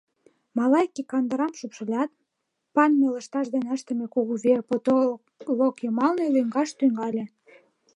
Малайке 0.57 1.03
кандырам 1.11 1.53
шупшылят, 1.59 2.11
пальме 2.73 3.07
лышташ 3.13 3.47
дене 3.53 3.69
ыштыме 3.77 4.05
кугу 4.13 4.33
веер 4.43 4.61
потолок 4.69 5.75
йымалне 5.83 6.25
лӱҥгаш 6.33 6.69
тӱҥале. 6.79 7.23